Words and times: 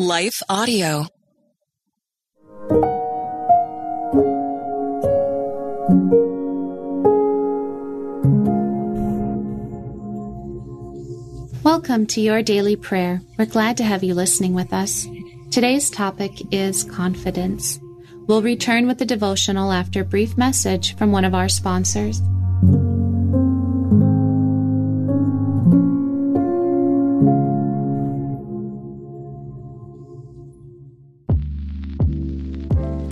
Life 0.00 0.44
Audio. 0.48 1.08
Welcome 11.64 12.06
to 12.06 12.20
your 12.20 12.42
daily 12.44 12.76
prayer. 12.76 13.20
We're 13.36 13.46
glad 13.46 13.76
to 13.78 13.82
have 13.82 14.04
you 14.04 14.14
listening 14.14 14.54
with 14.54 14.72
us. 14.72 15.04
Today's 15.50 15.90
topic 15.90 16.30
is 16.52 16.84
confidence. 16.84 17.80
We'll 18.28 18.42
return 18.42 18.86
with 18.86 18.98
the 18.98 19.04
devotional 19.04 19.72
after 19.72 20.02
a 20.02 20.04
brief 20.04 20.38
message 20.38 20.96
from 20.96 21.10
one 21.10 21.24
of 21.24 21.34
our 21.34 21.48
sponsors. 21.48 22.22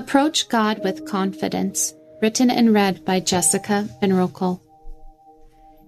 Approach 0.00 0.48
God 0.48 0.82
with 0.82 1.04
Confidence, 1.04 1.94
written 2.22 2.50
and 2.50 2.72
read 2.72 3.04
by 3.04 3.20
Jessica 3.20 3.86
Van. 4.00 4.58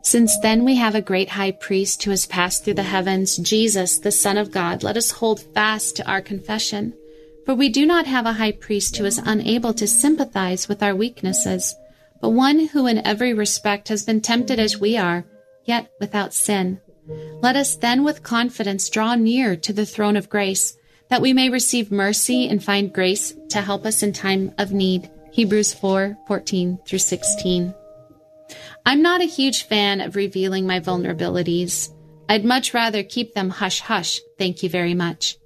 Since 0.02 0.38
then 0.40 0.66
we 0.66 0.74
have 0.74 0.94
a 0.94 1.00
great 1.00 1.30
high 1.30 1.52
priest 1.52 2.02
who 2.02 2.10
has 2.10 2.26
passed 2.26 2.62
through 2.62 2.74
the 2.74 2.82
heavens, 2.82 3.38
Jesus, 3.38 3.98
the 3.98 4.12
Son 4.12 4.36
of 4.36 4.50
God. 4.50 4.82
Let 4.82 4.98
us 4.98 5.10
hold 5.10 5.40
fast 5.54 5.96
to 5.96 6.06
our 6.06 6.20
confession. 6.20 6.92
For 7.46 7.54
we 7.54 7.70
do 7.70 7.86
not 7.86 8.06
have 8.06 8.26
a 8.26 8.34
high 8.34 8.52
priest 8.52 8.98
who 8.98 9.06
is 9.06 9.16
unable 9.16 9.72
to 9.72 9.86
sympathize 9.86 10.68
with 10.68 10.82
our 10.82 10.94
weaknesses, 10.94 11.74
but 12.20 12.30
one 12.30 12.66
who 12.68 12.86
in 12.86 13.04
every 13.06 13.32
respect 13.32 13.88
has 13.88 14.04
been 14.04 14.20
tempted 14.20 14.60
as 14.60 14.76
we 14.76 14.98
are, 14.98 15.24
yet 15.64 15.90
without 16.00 16.34
sin. 16.34 16.82
Let 17.40 17.56
us 17.56 17.76
then 17.76 18.04
with 18.04 18.22
confidence 18.22 18.90
draw 18.90 19.14
near 19.14 19.56
to 19.56 19.72
the 19.72 19.86
throne 19.86 20.18
of 20.18 20.28
grace 20.28 20.76
that 21.12 21.20
we 21.20 21.34
may 21.34 21.50
receive 21.50 21.92
mercy 21.92 22.48
and 22.48 22.64
find 22.64 22.90
grace 22.90 23.34
to 23.50 23.60
help 23.60 23.84
us 23.84 24.02
in 24.02 24.14
time 24.14 24.50
of 24.56 24.72
need. 24.72 25.10
Hebrews 25.30 25.74
4 25.74 26.16
14 26.26 26.78
through 26.86 27.00
16. 27.00 27.74
I'm 28.86 29.02
not 29.02 29.20
a 29.20 29.26
huge 29.26 29.64
fan 29.64 30.00
of 30.00 30.16
revealing 30.16 30.66
my 30.66 30.80
vulnerabilities. 30.80 31.90
I'd 32.30 32.46
much 32.46 32.72
rather 32.72 33.02
keep 33.02 33.34
them 33.34 33.50
hush 33.50 33.80
hush. 33.80 34.22
Thank 34.38 34.62
you 34.62 34.70
very 34.70 34.94
much. 34.94 35.36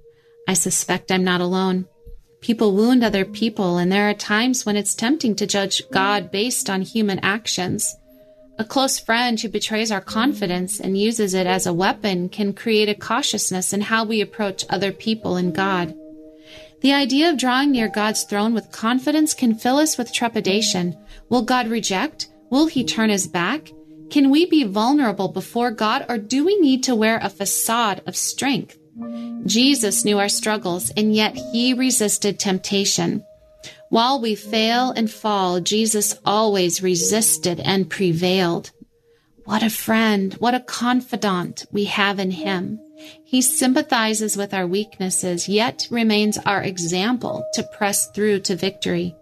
I 0.47 0.53
suspect 0.53 1.11
I'm 1.11 1.25
not 1.25 1.41
alone. 1.41 1.85
People 2.39 2.73
wound 2.73 3.03
other 3.03 3.25
people, 3.25 3.77
and 3.77 3.91
there 3.91 4.09
are 4.09 4.13
times 4.13 4.65
when 4.65 4.77
it's 4.77 4.95
tempting 4.95 5.35
to 5.35 5.45
judge 5.45 5.81
God 5.91 6.31
based 6.31 6.69
on 6.69 6.81
human 6.81 7.19
actions. 7.19 7.93
A 8.59 8.65
close 8.65 8.97
friend 8.97 9.39
who 9.39 9.49
betrays 9.49 9.91
our 9.91 10.01
confidence 10.01 10.79
and 10.79 10.97
uses 10.97 11.35
it 11.35 11.45
as 11.45 11.67
a 11.67 11.73
weapon 11.73 12.27
can 12.27 12.53
create 12.53 12.89
a 12.89 12.95
cautiousness 12.95 13.71
in 13.71 13.81
how 13.81 14.03
we 14.03 14.19
approach 14.19 14.65
other 14.67 14.91
people 14.91 15.35
and 15.35 15.53
God. 15.53 15.93
The 16.81 16.93
idea 16.93 17.29
of 17.29 17.37
drawing 17.37 17.71
near 17.71 17.87
God's 17.87 18.23
throne 18.23 18.55
with 18.55 18.71
confidence 18.71 19.35
can 19.35 19.53
fill 19.53 19.77
us 19.77 19.97
with 19.97 20.13
trepidation. 20.13 20.97
Will 21.29 21.43
God 21.43 21.67
reject? 21.67 22.29
Will 22.49 22.65
he 22.65 22.83
turn 22.83 23.09
his 23.09 23.27
back? 23.27 23.71
Can 24.09 24.31
we 24.31 24.45
be 24.45 24.63
vulnerable 24.63 25.27
before 25.27 25.69
God 25.69 26.05
or 26.09 26.17
do 26.17 26.43
we 26.43 26.59
need 26.59 26.83
to 26.83 26.95
wear 26.95 27.19
a 27.21 27.29
facade 27.29 28.01
of 28.07 28.15
strength? 28.15 28.77
Jesus 29.45 30.03
knew 30.03 30.17
our 30.17 30.29
struggles 30.29 30.89
and 30.97 31.13
yet 31.13 31.35
he 31.35 31.73
resisted 31.73 32.39
temptation. 32.39 33.23
While 33.89 34.21
we 34.21 34.35
fail 34.35 34.91
and 34.91 35.09
fall, 35.09 35.59
Jesus 35.59 36.17
always 36.25 36.83
resisted 36.83 37.59
and 37.59 37.89
prevailed. 37.89 38.71
What 39.45 39.63
a 39.63 39.69
friend, 39.69 40.33
what 40.35 40.55
a 40.55 40.59
confidant 40.59 41.65
we 41.71 41.85
have 41.85 42.19
in 42.19 42.31
him. 42.31 42.79
He 43.23 43.41
sympathizes 43.41 44.35
with 44.35 44.53
our 44.53 44.67
weaknesses, 44.67 45.47
yet 45.47 45.87
remains 45.89 46.37
our 46.39 46.61
example 46.61 47.45
to 47.53 47.63
press 47.77 48.09
through 48.11 48.41
to 48.41 48.55
victory. 48.55 49.15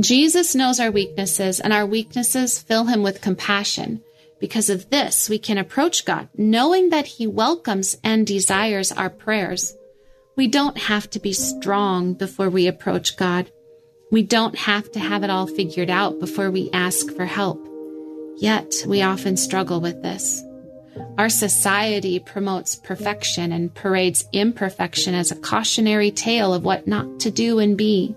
Jesus 0.00 0.54
knows 0.54 0.80
our 0.80 0.90
weaknesses, 0.90 1.60
and 1.60 1.72
our 1.72 1.86
weaknesses 1.86 2.58
fill 2.58 2.86
him 2.86 3.02
with 3.02 3.20
compassion. 3.20 4.02
Because 4.40 4.70
of 4.70 4.90
this, 4.90 5.28
we 5.28 5.38
can 5.38 5.58
approach 5.58 6.04
God, 6.04 6.28
knowing 6.36 6.90
that 6.90 7.06
he 7.06 7.26
welcomes 7.26 7.96
and 8.02 8.26
desires 8.26 8.92
our 8.92 9.10
prayers. 9.10 9.74
We 10.36 10.48
don't 10.48 10.76
have 10.76 11.08
to 11.10 11.20
be 11.20 11.32
strong 11.32 12.14
before 12.14 12.50
we 12.50 12.66
approach 12.66 13.16
God. 13.16 13.50
We 14.14 14.22
don't 14.22 14.54
have 14.54 14.92
to 14.92 15.00
have 15.00 15.24
it 15.24 15.30
all 15.30 15.48
figured 15.48 15.90
out 15.90 16.20
before 16.20 16.48
we 16.48 16.70
ask 16.72 17.12
for 17.16 17.24
help. 17.24 17.60
Yet 18.36 18.72
we 18.86 19.02
often 19.02 19.36
struggle 19.36 19.80
with 19.80 20.02
this. 20.04 20.40
Our 21.18 21.28
society 21.28 22.20
promotes 22.20 22.76
perfection 22.76 23.50
and 23.50 23.74
parades 23.74 24.24
imperfection 24.32 25.16
as 25.16 25.32
a 25.32 25.40
cautionary 25.40 26.12
tale 26.12 26.54
of 26.54 26.62
what 26.62 26.86
not 26.86 27.18
to 27.22 27.32
do 27.32 27.58
and 27.58 27.76
be. 27.76 28.14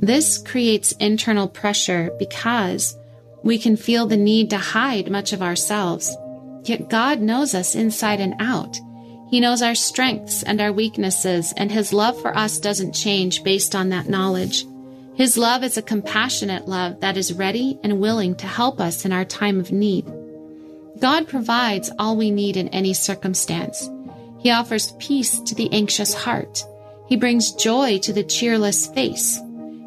This 0.00 0.38
creates 0.38 0.90
internal 0.90 1.46
pressure 1.46 2.10
because 2.18 2.98
we 3.44 3.60
can 3.60 3.76
feel 3.76 4.08
the 4.08 4.16
need 4.16 4.50
to 4.50 4.58
hide 4.58 5.08
much 5.08 5.32
of 5.32 5.40
ourselves. 5.40 6.16
Yet 6.64 6.90
God 6.90 7.20
knows 7.20 7.54
us 7.54 7.76
inside 7.76 8.18
and 8.18 8.34
out. 8.40 8.76
He 9.30 9.38
knows 9.38 9.62
our 9.62 9.76
strengths 9.76 10.42
and 10.42 10.60
our 10.60 10.72
weaknesses, 10.72 11.54
and 11.56 11.70
His 11.70 11.92
love 11.92 12.20
for 12.20 12.36
us 12.36 12.58
doesn't 12.58 12.92
change 12.92 13.44
based 13.44 13.76
on 13.76 13.90
that 13.90 14.08
knowledge. 14.08 14.64
His 15.14 15.36
love 15.36 15.62
is 15.62 15.76
a 15.76 15.82
compassionate 15.82 16.66
love 16.66 17.00
that 17.00 17.16
is 17.16 17.34
ready 17.34 17.78
and 17.82 18.00
willing 18.00 18.34
to 18.36 18.46
help 18.46 18.80
us 18.80 19.04
in 19.04 19.12
our 19.12 19.24
time 19.24 19.60
of 19.60 19.70
need. 19.70 20.10
God 21.00 21.28
provides 21.28 21.90
all 21.98 22.16
we 22.16 22.30
need 22.30 22.56
in 22.56 22.68
any 22.68 22.94
circumstance. 22.94 23.90
He 24.38 24.50
offers 24.50 24.94
peace 24.98 25.38
to 25.40 25.54
the 25.54 25.70
anxious 25.72 26.14
heart. 26.14 26.64
He 27.06 27.16
brings 27.16 27.52
joy 27.52 27.98
to 27.98 28.12
the 28.12 28.24
cheerless 28.24 28.86
face. 28.86 29.38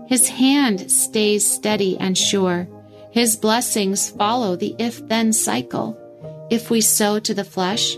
His 0.08 0.30
hand 0.30 0.92
stays 0.92 1.50
steady 1.50 1.98
and 1.98 2.16
sure. 2.16 2.68
His 3.12 3.36
blessings 3.36 4.12
follow 4.12 4.56
the 4.56 4.76
if 4.78 5.08
then 5.08 5.34
cycle. 5.34 5.98
If 6.52 6.70
we 6.70 6.82
sow 6.82 7.20
to 7.20 7.34
the 7.34 7.44
flesh, 7.44 7.98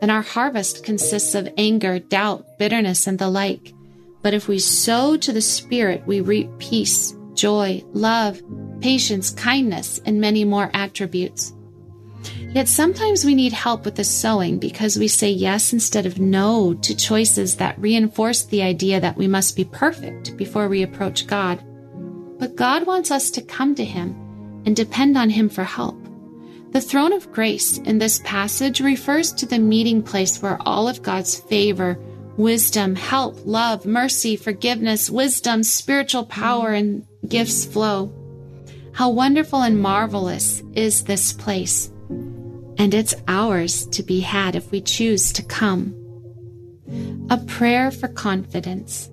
then 0.00 0.10
our 0.10 0.22
harvest 0.22 0.84
consists 0.84 1.34
of 1.34 1.48
anger, 1.56 1.98
doubt, 1.98 2.58
bitterness, 2.58 3.06
and 3.06 3.18
the 3.18 3.30
like. 3.30 3.72
But 4.24 4.32
if 4.32 4.48
we 4.48 4.58
sow 4.58 5.18
to 5.18 5.32
the 5.34 5.42
Spirit, 5.42 6.02
we 6.06 6.22
reap 6.22 6.48
peace, 6.58 7.14
joy, 7.34 7.84
love, 7.92 8.42
patience, 8.80 9.28
kindness, 9.28 10.00
and 10.06 10.18
many 10.18 10.46
more 10.46 10.70
attributes. 10.72 11.52
Yet 12.54 12.66
sometimes 12.66 13.26
we 13.26 13.34
need 13.34 13.52
help 13.52 13.84
with 13.84 13.96
the 13.96 14.04
sowing 14.04 14.58
because 14.58 14.98
we 14.98 15.08
say 15.08 15.28
yes 15.28 15.74
instead 15.74 16.06
of 16.06 16.18
no 16.18 16.72
to 16.72 16.96
choices 16.96 17.56
that 17.56 17.78
reinforce 17.78 18.46
the 18.46 18.62
idea 18.62 18.98
that 18.98 19.18
we 19.18 19.28
must 19.28 19.56
be 19.56 19.64
perfect 19.66 20.38
before 20.38 20.68
we 20.68 20.82
approach 20.82 21.26
God. 21.26 21.62
But 22.38 22.56
God 22.56 22.86
wants 22.86 23.10
us 23.10 23.30
to 23.32 23.42
come 23.42 23.74
to 23.74 23.84
Him 23.84 24.12
and 24.64 24.74
depend 24.74 25.18
on 25.18 25.28
Him 25.28 25.50
for 25.50 25.64
help. 25.64 26.02
The 26.70 26.80
throne 26.80 27.12
of 27.12 27.30
grace 27.30 27.76
in 27.76 27.98
this 27.98 28.22
passage 28.24 28.80
refers 28.80 29.34
to 29.34 29.44
the 29.44 29.58
meeting 29.58 30.02
place 30.02 30.40
where 30.40 30.56
all 30.62 30.88
of 30.88 31.02
God's 31.02 31.38
favor, 31.38 31.98
wisdom, 32.36 32.94
help, 32.94 33.36
love, 33.44 33.86
mercy, 33.86 34.36
forgiveness, 34.36 35.10
wisdom, 35.10 35.62
spiritual 35.62 36.24
power, 36.26 36.70
and 36.70 37.06
gifts 37.28 37.64
flow. 37.64 38.12
How 38.92 39.10
wonderful 39.10 39.62
and 39.62 39.80
marvelous 39.80 40.62
is 40.74 41.04
this 41.04 41.32
place! 41.32 41.90
And 42.78 42.92
it's 42.92 43.14
ours 43.28 43.86
to 43.88 44.02
be 44.02 44.20
had 44.20 44.56
if 44.56 44.70
we 44.70 44.80
choose 44.80 45.32
to 45.32 45.42
come. 45.42 45.94
A 47.30 47.38
prayer 47.38 47.90
for 47.90 48.08
confidence. 48.08 49.10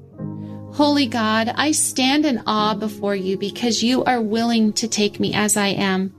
Holy 0.74 1.06
God, 1.06 1.54
I 1.56 1.72
stand 1.72 2.26
in 2.26 2.42
awe 2.48 2.74
before 2.74 3.16
you 3.16 3.38
because 3.38 3.84
you 3.84 4.04
are 4.06 4.22
willing 4.22 4.74
to 4.74 4.88
take 4.88 5.20
me 5.20 5.34
as 5.34 5.58
I 5.58 5.68
am. 5.68 6.14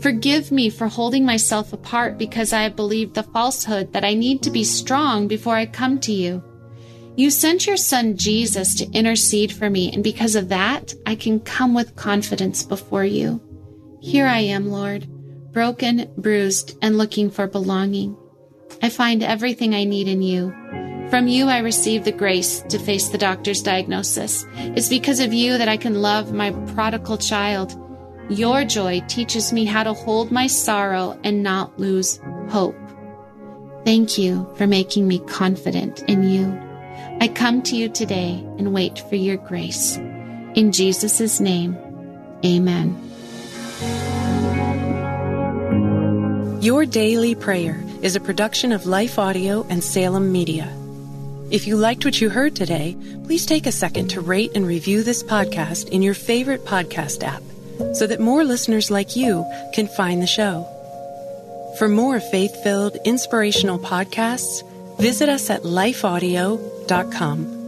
Forgive 0.00 0.50
me 0.50 0.70
for 0.70 0.88
holding 0.88 1.24
myself 1.24 1.72
apart 1.72 2.18
because 2.18 2.52
I 2.52 2.62
have 2.62 2.76
believed 2.76 3.14
the 3.14 3.22
falsehood 3.22 3.92
that 3.92 4.04
I 4.04 4.14
need 4.14 4.42
to 4.42 4.50
be 4.50 4.64
strong 4.64 5.28
before 5.28 5.54
I 5.54 5.66
come 5.66 6.00
to 6.00 6.12
you. 6.12 6.42
You 7.14 7.30
sent 7.30 7.66
your 7.66 7.76
son 7.76 8.16
Jesus 8.16 8.74
to 8.76 8.90
intercede 8.90 9.52
for 9.52 9.68
me, 9.68 9.92
and 9.92 10.02
because 10.02 10.34
of 10.34 10.48
that, 10.48 10.94
I 11.06 11.14
can 11.14 11.40
come 11.40 11.74
with 11.74 11.94
confidence 11.94 12.62
before 12.62 13.04
you. 13.04 13.40
Here 14.00 14.26
I 14.26 14.38
am, 14.38 14.70
Lord, 14.70 15.06
broken, 15.52 16.10
bruised, 16.16 16.76
and 16.80 16.96
looking 16.96 17.30
for 17.30 17.46
belonging. 17.46 18.16
I 18.82 18.88
find 18.88 19.22
everything 19.22 19.74
I 19.74 19.84
need 19.84 20.08
in 20.08 20.22
you. 20.22 20.52
From 21.10 21.28
you, 21.28 21.48
I 21.48 21.58
receive 21.58 22.04
the 22.04 22.12
grace 22.12 22.62
to 22.70 22.78
face 22.78 23.10
the 23.10 23.18
doctor's 23.18 23.62
diagnosis. 23.62 24.46
It's 24.56 24.88
because 24.88 25.20
of 25.20 25.34
you 25.34 25.58
that 25.58 25.68
I 25.68 25.76
can 25.76 26.00
love 26.00 26.32
my 26.32 26.52
prodigal 26.72 27.18
child. 27.18 27.76
Your 28.32 28.64
joy 28.64 29.02
teaches 29.08 29.52
me 29.52 29.66
how 29.66 29.82
to 29.82 29.92
hold 29.92 30.32
my 30.32 30.46
sorrow 30.46 31.20
and 31.22 31.42
not 31.42 31.78
lose 31.78 32.18
hope. 32.48 32.74
Thank 33.84 34.16
you 34.16 34.50
for 34.56 34.66
making 34.66 35.06
me 35.06 35.18
confident 35.18 36.02
in 36.08 36.22
you. 36.22 36.58
I 37.20 37.28
come 37.28 37.60
to 37.64 37.76
you 37.76 37.90
today 37.90 38.42
and 38.56 38.72
wait 38.72 39.00
for 39.00 39.16
your 39.16 39.36
grace. 39.36 39.98
In 40.54 40.72
Jesus' 40.72 41.40
name, 41.40 41.76
amen. 42.42 42.96
Your 46.62 46.86
Daily 46.86 47.34
Prayer 47.34 47.84
is 48.00 48.16
a 48.16 48.20
production 48.20 48.72
of 48.72 48.86
Life 48.86 49.18
Audio 49.18 49.66
and 49.68 49.84
Salem 49.84 50.32
Media. 50.32 50.74
If 51.50 51.66
you 51.66 51.76
liked 51.76 52.06
what 52.06 52.18
you 52.18 52.30
heard 52.30 52.56
today, 52.56 52.96
please 53.24 53.44
take 53.44 53.66
a 53.66 53.72
second 53.72 54.08
to 54.08 54.22
rate 54.22 54.52
and 54.54 54.66
review 54.66 55.02
this 55.02 55.22
podcast 55.22 55.90
in 55.90 56.00
your 56.00 56.14
favorite 56.14 56.64
podcast 56.64 57.22
app 57.24 57.42
so 57.94 58.06
that 58.06 58.20
more 58.20 58.44
listeners 58.44 58.90
like 58.90 59.16
you 59.16 59.44
can 59.72 59.86
find 59.86 60.22
the 60.22 60.26
show. 60.26 60.66
For 61.78 61.88
more 61.88 62.20
faith 62.20 62.62
filled, 62.62 62.96
inspirational 63.04 63.78
podcasts, 63.78 64.62
visit 64.98 65.28
us 65.28 65.50
at 65.50 65.62
lifeaudio.com. 65.62 67.58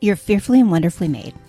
You're 0.00 0.16
fearfully 0.16 0.60
and 0.60 0.70
wonderfully 0.70 1.08
made. 1.08 1.34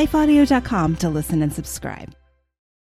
lifeaudio.com 0.00 0.96
to 0.96 1.08
listen 1.08 1.42
and 1.42 1.52
subscribe. 1.52 2.19